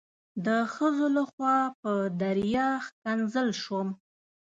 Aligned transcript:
د 0.45 0.47
ښځو 0.73 1.05
لخوا 1.17 1.57
په 1.81 1.91
دریا 2.21 2.69
ښکنځل 2.85 3.47
شوم. 3.63 3.87